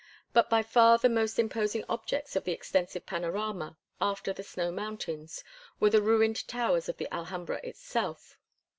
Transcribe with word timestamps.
But 0.33 0.49
by 0.49 0.63
far 0.63 0.97
the 0.97 1.09
most 1.09 1.37
imposing 1.37 1.85
objects 1.87 2.35
in 2.35 2.41
the 2.41 2.51
extensive 2.51 3.05
panorama, 3.05 3.77
after 4.01 4.33
the 4.33 4.41
snow 4.41 4.71
mountains, 4.71 5.43
were 5.79 5.91
the 5.91 6.01
ruined 6.01 6.47
towers 6.47 6.89
of 6.89 6.97
the 6.97 7.07
Alhambra 7.13 7.59
itself. 7.63 8.35